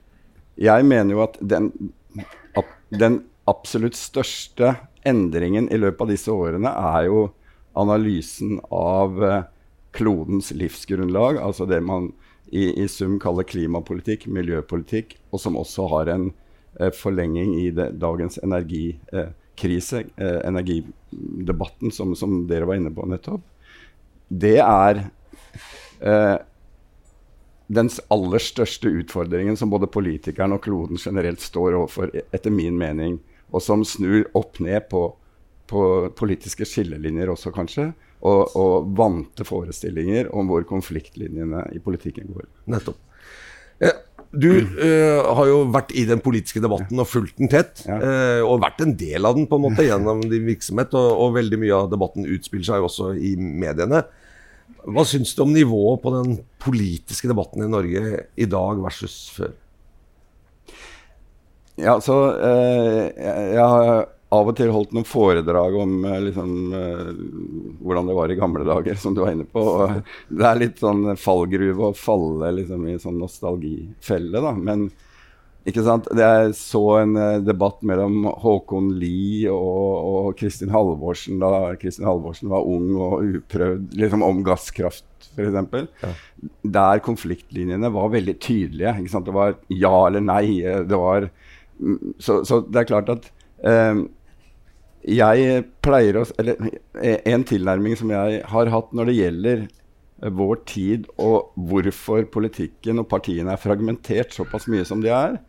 [0.58, 1.70] jeg mener jo at den,
[2.58, 4.74] at den absolutt største
[5.06, 7.28] endringen i løpet av disse årene er jo
[7.78, 9.40] analysen av uh,
[9.94, 12.10] klodens livsgrunnlag, altså det man
[12.52, 16.30] i, i sum kaller klimapolitikk, miljøpolitikk, og som også har en
[16.80, 23.46] eh, forlenging i det, dagens energikrise, eh, energidebatten, som, som dere var inne på nettopp.
[24.28, 25.06] Det er
[26.02, 26.38] eh,
[27.74, 32.78] den aller største utfordringen som både politikeren og kloden generelt står overfor, e- etter min
[32.78, 33.20] mening,
[33.54, 35.08] og som snur opp ned på,
[35.70, 35.84] på
[36.18, 37.92] politiske skillelinjer også, kanskje,
[38.24, 42.48] og, og vante forestillinger om hvor konfliktlinjene i politikken går.
[42.72, 43.00] Nettopp.
[43.84, 44.00] Eh,
[44.34, 47.84] Du eh, har jo vært i den politiske debatten og fulgt den tett.
[47.86, 48.00] Ja.
[48.02, 50.96] eh, og vært en del av den på en måte gjennom din virksomhet.
[50.98, 54.02] Og, og veldig mye av debatten utspiller seg jo også i mediene.
[54.84, 59.54] Hva syns du om nivået på den politiske debatten i Norge i dag versus før?
[61.80, 64.04] ja, så eh, jeg, jeg har
[64.34, 67.14] av og til holdt noen foredrag om eh, liksom, eh,
[67.84, 69.64] hvordan det var i gamle dager, som du var inne på.
[69.64, 74.54] Og det er litt sånn fallgruve å falle liksom, i sånn nostalgifelle, da.
[74.58, 74.90] Men
[75.70, 76.10] ikke sant?
[76.20, 82.52] Jeg så en uh, debatt mellom Håkon Lie og, og Kristin Halvorsen da Kristin Halvorsen
[82.52, 85.86] var ung og uprøvd, liksom om gasskraft f.eks.
[86.04, 86.12] Ja.
[86.76, 88.96] Der konfliktlinjene var veldig tydelige.
[89.00, 89.30] Ikke sant?
[89.30, 90.60] Det var ja eller nei.
[90.62, 91.30] Det var,
[91.80, 93.32] mm, så, så det er klart at
[93.64, 94.06] um,
[95.04, 96.60] jeg pleier å Eller
[97.28, 103.02] en tilnærming som jeg har hatt når det gjelder eh, vår tid og hvorfor politikken
[103.04, 105.40] og partiene er fragmentert såpass mye som de er,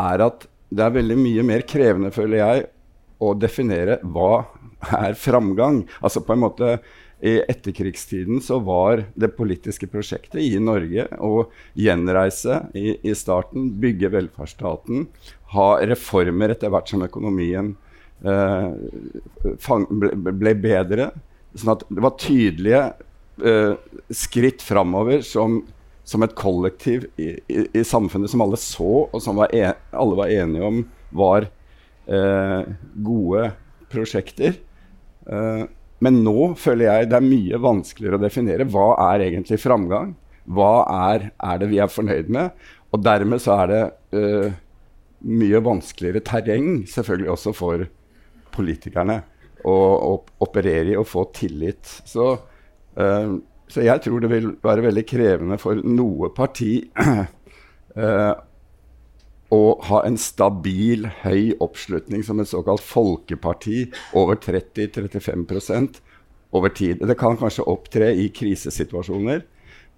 [0.00, 2.66] er at det er veldig mye mer krevende, føler jeg,
[3.20, 4.44] å definere hva
[5.04, 5.82] er framgang.
[6.00, 6.70] Altså på en måte
[7.22, 11.44] i etterkrigstiden så var det politiske prosjektet i Norge å
[11.78, 15.06] gjenreise i, i starten, bygge velferdsstaten,
[15.54, 17.91] ha reformer etter hvert som økonomien Eh,
[18.22, 21.10] ble, ble, bedre.
[21.54, 22.82] Sånn at det var tydelige
[23.44, 23.74] uh,
[24.14, 25.60] skritt framover som,
[26.04, 30.18] som, et kollektiv i, i, i, samfunnet som alle så, og som var en, alle
[30.22, 30.82] var enige om
[31.12, 31.48] var
[32.08, 32.62] uh,
[32.94, 33.50] gode
[33.92, 34.58] prosjekter.
[35.28, 35.68] Uh,
[36.02, 40.16] men nå føler jeg det er mye vanskeligere å definere hva er egentlig framgang.
[40.50, 40.82] Hva
[41.12, 42.56] er, er det vi er fornøyd med?
[42.92, 43.82] Og dermed så er det
[45.22, 47.84] mye vanskeligere terreng, selvfølgelig også for
[48.54, 49.18] politikerne
[49.64, 50.12] å, å
[50.44, 51.88] operere i og få tillit.
[52.08, 52.30] Så,
[52.98, 53.34] uh,
[53.68, 57.24] så, jeg tror det vil være veldig krevende for noe parti uh,
[59.52, 63.84] å ha en stabil, høy oppslutning som et såkalt folkeparti
[64.16, 66.00] over 30-35%
[66.56, 67.02] over tid.
[67.04, 69.44] Det kan kanskje opptre i krisesituasjoner,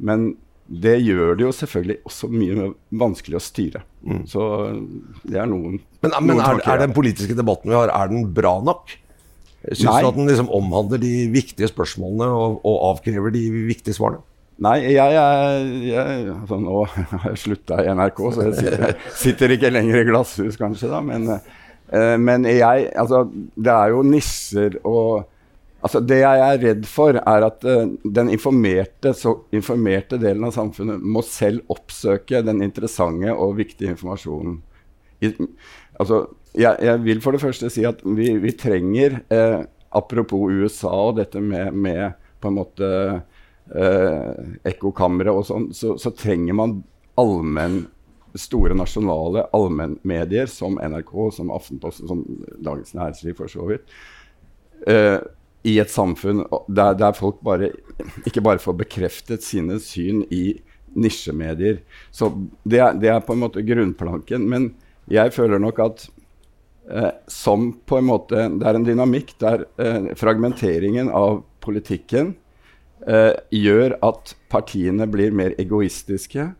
[0.03, 0.33] men
[0.65, 3.83] det gjør det jo selvfølgelig også mye vanskelig å styre.
[4.05, 4.23] Mm.
[4.29, 4.45] Så
[5.23, 8.57] det er noen Men, men er, er, den politiske debatten vi har, er den bra
[8.65, 8.95] nok?
[9.65, 14.25] Syns du at den liksom omhandler de viktige spørsmålene og, og avkrever de viktige svarene?
[14.65, 16.83] Nei, jeg, jeg, jeg altså Nå
[17.25, 20.91] har jeg slutta i NRK, så jeg sitter, sitter, ikke lenger i glasshus, kanskje.
[20.93, 21.27] da, Men,
[21.93, 23.25] uh, men jeg Altså,
[23.57, 25.27] det er jo nisser og
[25.85, 30.55] Altså, det jeg er redd for, er at uh, den informerte, så, informerte, delen av
[30.57, 34.63] samfunnet må selv oppsøke den interessante og viktige informasjonen.
[35.21, 35.35] I,
[36.01, 36.23] altså,
[36.57, 39.61] jeg, jeg, vil for det første si at vi, vi trenger, uh,
[39.95, 44.33] apropos USA og dette med, med på en måte uh,
[44.65, 46.79] ekkokamre og sånn, så, så, trenger man
[47.21, 47.83] allmenn
[48.35, 52.25] store nasjonale allmennmedier som NRK, som Aftenposten, som
[52.57, 53.99] Dagens Næringsliv for så vidt.
[54.89, 55.21] Uh,
[55.65, 57.71] i et samfunn der, der, folk bare,
[58.29, 60.59] ikke bare får bekreftet sine syn i
[60.95, 61.81] nisjemedier.
[62.13, 62.31] Så
[62.63, 64.45] det det er, på en måte grunnplanken.
[64.49, 64.75] Men
[65.11, 66.07] jeg føler nok at
[66.91, 72.35] eh, som på en måte Det er en dynamikk der eh, fragmenteringen av politikken
[73.09, 76.51] eh, gjør at partiene blir mer egoistiske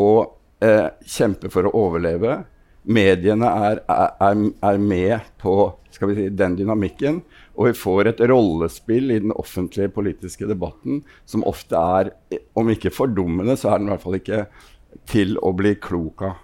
[0.00, 2.42] og eh, kjemper for å overleve.
[2.82, 5.54] Mediene er, er, er med på
[5.94, 7.22] si, den dynamikken.
[7.52, 12.12] Og vi får et rollespill i den offentlige politiske debatten som ofte er,
[12.56, 14.44] om ikke fordummende, så er den i hvert fall ikke
[15.08, 16.40] til å bli klok av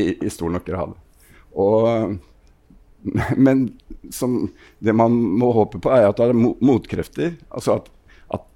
[0.00, 0.92] i, i stor nok grad.
[1.60, 2.18] Og,
[3.36, 3.64] men
[4.12, 4.36] som,
[4.78, 7.34] det man må håpe på, er at det er motkrefter.
[7.48, 7.90] Altså at,
[8.36, 8.46] at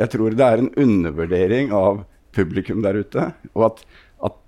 [0.00, 3.28] jeg tror det er en undervurdering av publikum der ute.
[3.54, 3.82] Og at,
[4.30, 4.38] at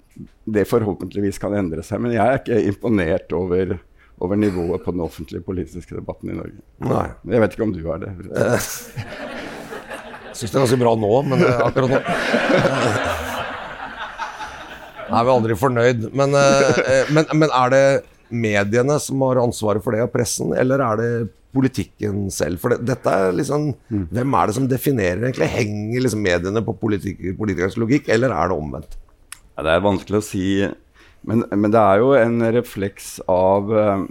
[0.57, 2.03] det forhåpentligvis kan endre seg.
[2.03, 3.77] Men jeg er ikke imponert over
[4.23, 6.61] over nivået på den offentlige politiske debatten i Norge.
[6.85, 7.09] Nei.
[7.33, 8.11] Jeg vet ikke om du er det.
[10.35, 11.99] Jeg syns det er ganske bra nå, men eh, akkurat nå
[15.05, 16.01] Jeg er vi aldri fornøyd.
[16.17, 17.87] Men, eh, men, men, er det
[18.35, 21.11] mediene som har ansvaret for det, og pressen, eller er det
[21.55, 22.59] politikken selv?
[22.63, 24.07] For det, dette er liksom mm.
[24.15, 25.51] Hvem er det som definerer egentlig?
[25.55, 28.99] Henger liksom mediene på politik, politikernes logikk, eller er det omvendt?
[29.55, 30.47] Ja, det er vanskelig å si
[31.25, 34.05] men, men, det er jo en refleks av eh,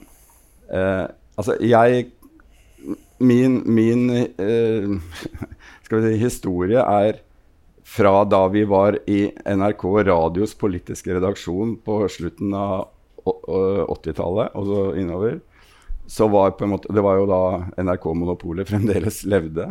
[0.74, 2.08] eh, Altså, jeg
[3.24, 4.90] Min, min eh,
[5.86, 7.22] skal vi si, historie er
[7.94, 12.90] fra da vi var i NRK Radios politiske redaksjon på slutten av
[13.24, 15.38] 80-tallet og så innover.
[16.10, 17.44] Så var på en måte, Det var jo da
[17.80, 19.70] NRK-monopolet fremdeles levde.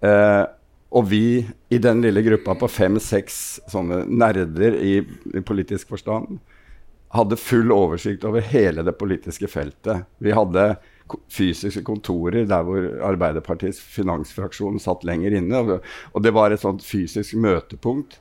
[0.00, 0.44] Eh,
[0.90, 3.34] og vi i den lille gruppa på fem-seks
[3.70, 4.94] sånne nerder i,
[5.34, 6.38] i politisk forstand
[7.10, 10.06] hadde full oversikt over hele det politiske feltet.
[10.22, 10.76] Vi hadde
[11.32, 15.80] fysiske kontorer der hvor Arbeiderpartiets finansfraksjon satt lenger inne.
[16.14, 18.20] Og det var et sånt fysisk møtepunkt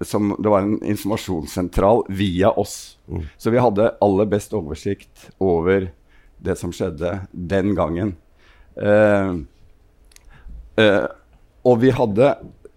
[0.00, 2.96] som Det var en informasjonssentral via oss.
[3.36, 5.90] Så vi hadde aller best oversikt over
[6.40, 8.14] det som skjedde den gangen.
[8.80, 9.34] Eh,
[10.80, 11.04] eh,
[11.68, 12.30] og vi hadde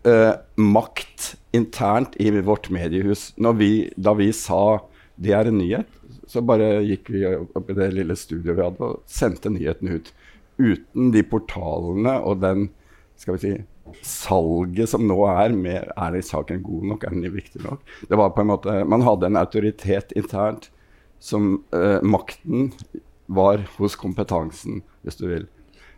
[0.04, 3.32] eh, makt internt i vårt mediehus.
[3.38, 4.84] Vi, da vi sa
[5.16, 5.90] det er en nyhet,
[6.28, 10.14] så bare gikk vi opp i det lille studioet vi hadde og sendte nyheten ut.
[10.58, 12.68] Uten de portalene og den
[13.20, 13.54] skal vi si,
[14.02, 17.04] salget som nå er med Er saken god nok?
[17.04, 17.82] Er den viktig nok?
[18.10, 20.70] Det var på en måte, Man hadde en autoritet internt
[21.20, 22.72] som eh, Makten
[23.28, 25.46] var hos kompetansen, hvis du vil.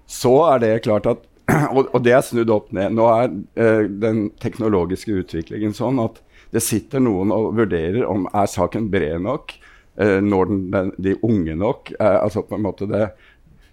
[0.06, 1.24] Så er det klart at
[1.76, 2.94] og, og, det er snudd opp ned.
[2.98, 6.22] Nå er eh, den teknologiske utviklingen sånn at
[6.56, 9.54] det sitter noen og vurderer om er saken bred nok,
[10.00, 11.92] eh, når den, den, de unge nok.
[12.00, 13.10] Eh, altså på en måte det,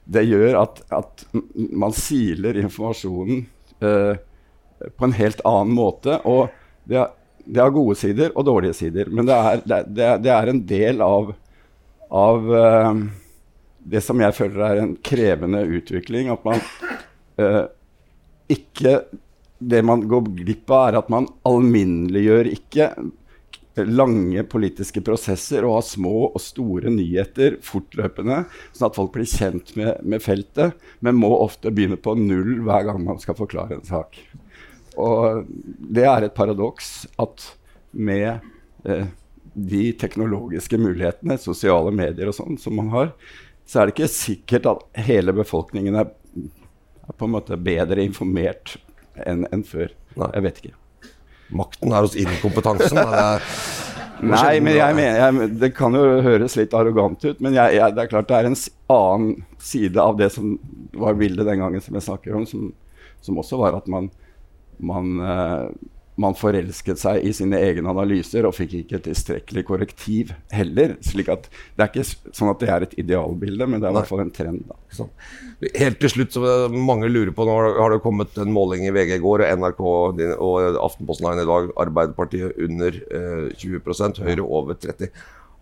[0.05, 3.45] det gjør at, at, man siler informasjonen
[3.85, 4.15] eh,
[4.99, 6.19] på en helt annen måte.
[6.27, 6.51] Og
[6.91, 7.13] det, er,
[7.45, 11.05] det, har gode sider og dårlige sider, men det er, det, det er en del
[11.07, 11.35] av,
[12.11, 13.05] av eh,
[13.95, 16.31] det som jeg føler er en krevende utvikling.
[16.35, 16.61] At man
[17.43, 17.65] uh,
[18.51, 19.01] ikke
[19.63, 22.89] Det man går glipp av, er at man alminneliggjør ikke
[23.89, 28.43] lange politiske prosesser og har små og store nyheter fortløpende,
[28.75, 32.89] sånn at folk blir kjent med, med, feltet, men må ofte begynne på null hver
[32.89, 34.19] gang man skal forklare en sak.
[35.01, 35.49] Og
[35.93, 37.47] det er et paradoks at
[37.93, 38.45] med
[38.85, 39.09] eh,
[39.53, 43.13] de teknologiske mulighetene, sosiale medier og sånn, som man har,
[43.69, 46.13] så er det ikke sikkert at hele befolkningen er,
[47.07, 48.77] er på en måte bedre informert
[49.27, 49.93] enn en før.
[50.17, 50.31] Nei.
[50.37, 50.77] Jeg vet ikke.
[51.53, 53.01] Makten er hos inkompetansen.
[54.23, 57.95] Nei, men jeg mener, jeg, Det kan jo høres litt arrogant ut, men jeg, jeg,
[57.97, 58.59] det er klart det er en
[58.95, 60.55] annen side av det som
[60.95, 62.69] var bildet den gangen som jeg snakker om, som,
[63.25, 64.13] som også var at man,
[64.79, 65.67] man uh,
[66.21, 70.97] man forelsket seg i sine egne analyser og fikk ikke tilstrekkelig korrektiv heller.
[71.01, 73.97] slik at Det er ikke sånn at det er et idealbilde, men det er i
[73.97, 74.67] hvert fall en trend.
[74.69, 75.07] Da.
[75.81, 79.17] Helt til slutt, så mange lurer på, nå har det kommet en måling i VG
[79.17, 79.83] i går, og NRK
[80.37, 81.71] og Aftenposten har en i dag.
[81.87, 85.09] Arbeiderpartiet under eh, 20% Høyre over 30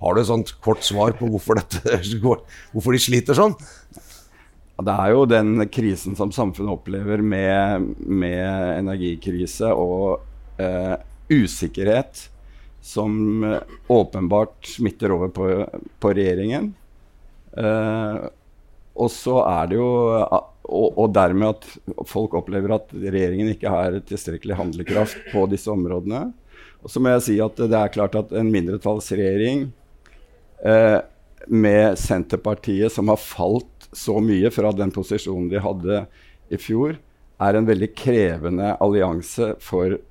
[0.01, 2.43] Har du et sånt kort svar på hvorfor, dette går,
[2.75, 3.55] hvorfor de sliter sånn?
[4.81, 10.25] Det er jo den krisen som samfunnet opplever med, med energikrise og
[10.61, 10.97] uh,
[11.33, 12.27] usikkerhet
[12.85, 15.49] som uh, åpenbart smitter over på,
[16.01, 16.75] på regjeringen.
[17.59, 18.19] Eh,
[19.01, 19.89] og så er det jo
[20.71, 26.29] og, og, dermed at folk opplever at regjeringen ikke har tilstrekkelig handlekraft på disse områdene.
[26.81, 29.67] Og så må jeg si at det er klart at en mindretallsregjering
[30.65, 30.99] eh,
[31.51, 36.05] med Senterpartiet, som har falt så mye fra den posisjonen de hadde
[36.53, 36.95] i fjor,
[37.41, 40.05] er en veldig krevende allianse for eh,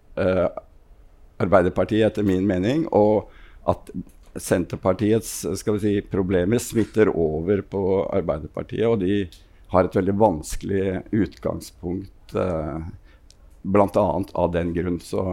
[1.39, 2.85] Arbeiderpartiet, etter min mening.
[2.95, 3.29] Og
[3.69, 3.91] at
[4.39, 5.45] Senterpartiets
[5.81, 8.87] si, problemer smitter over på Arbeiderpartiet.
[8.87, 9.23] Og de
[9.69, 12.77] har et veldig vanskelig utgangspunkt, eh,
[13.61, 14.05] bl.a.
[14.33, 14.99] av den grunn.
[15.03, 15.23] Så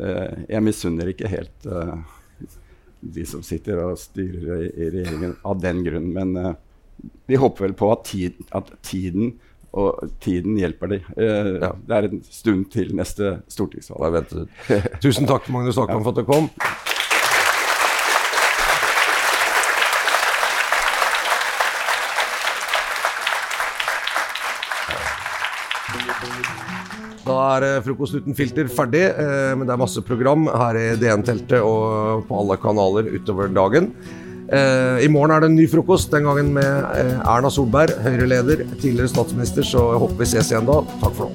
[0.00, 1.96] eh, jeg misunner ikke helt eh,
[3.00, 6.10] de som sitter og styrer i, i regjeringen av den grunn.
[6.16, 6.54] Men eh,
[7.30, 9.36] vi håper vel på at, tid, at tiden
[9.76, 11.00] og tiden hjelper de.
[11.16, 11.72] Eh, ja.
[11.76, 14.32] Det er en stund til neste stortingsvalg.
[15.04, 16.50] Tusen takk, Magnus Akman, for at du kom.
[27.26, 30.86] Da er eh, Frokost uten filter ferdig, eh, men det er masse program her i
[31.00, 33.90] DN-teltet og på alle kanaler utover dagen.
[34.46, 38.62] Eh, I morgen er det en ny frokost, den gangen med eh, Erna Solberg, Høyre-leder,
[38.80, 40.76] tidligere statsminister, så jeg håper vi ses igjen da.
[41.02, 41.32] Takk for nå.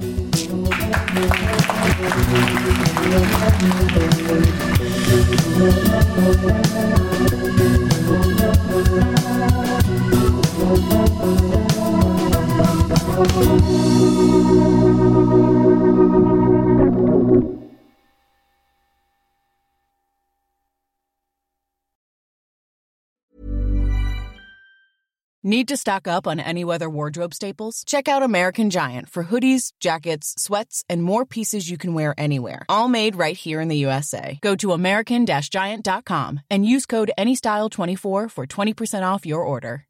[25.44, 27.82] Need to stock up on any weather wardrobe staples?
[27.84, 32.64] Check out American Giant for hoodies, jackets, sweats, and more pieces you can wear anywhere.
[32.68, 34.38] All made right here in the USA.
[34.40, 39.84] Go to American Giant.com and use code ANYSTYLE24 for 20% off your order.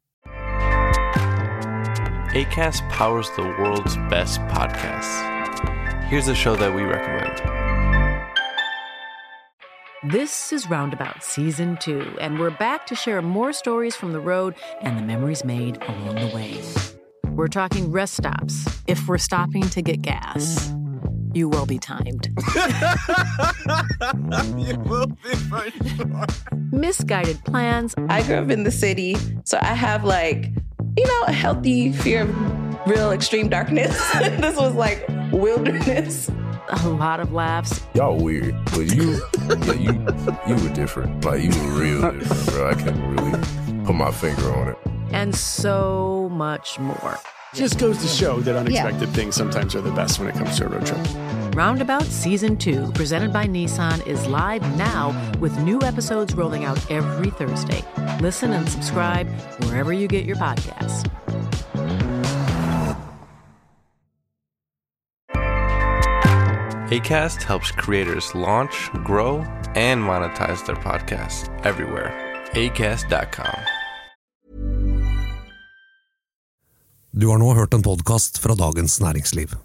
[2.33, 5.21] ACAST powers the world's best podcasts.
[6.05, 7.62] Here's a show that we recommend.
[10.05, 14.53] This is Roundabout Season 2, and we're back to share more stories from the road
[14.81, 16.61] and the memories made along the way.
[17.29, 20.73] We're talking rest stops, if we're stopping to get gas,
[21.33, 22.27] you will be timed.
[24.57, 26.25] you will be for sure.
[26.73, 27.95] Misguided plans.
[28.09, 30.51] I grew up in the city, so I have like,
[30.97, 33.97] you know, a healthy fear of real extreme darkness.
[34.19, 36.29] this was like wilderness.
[36.69, 37.81] A lot of laughs.
[37.93, 40.07] Y'all weird, but you, yeah, you,
[40.47, 41.23] you were different.
[41.25, 42.69] Like you were real different, bro.
[42.69, 44.77] I can't really put my finger on it.
[45.11, 47.19] And so much more.
[47.53, 50.65] Just goes to show that unexpected things sometimes are the best when it comes to
[50.65, 51.05] a road trip.
[51.55, 57.29] Roundabout Season 2, presented by Nissan, is live now with new episodes rolling out every
[57.29, 57.83] Thursday.
[58.21, 59.27] Listen and subscribe
[59.65, 61.07] wherever you get your podcasts.
[66.93, 69.37] ACAST helps creators launch, grow,
[69.75, 72.11] and monetize their podcasts everywhere.
[72.53, 73.59] ACAST.com.
[77.11, 79.55] Du har nå hørt en podkast fra Dagens Næringsliv.